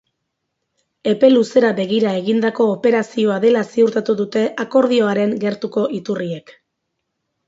Epe 1.09 1.27
luzera 1.33 1.67
begira 1.79 2.13
egindako 2.21 2.65
operazioa 2.77 3.35
dela 3.43 3.61
ziurtatu 3.73 4.15
dute 4.23 4.47
akordioaren 4.65 5.37
gertuko 5.45 5.85
iturriek. 5.99 6.51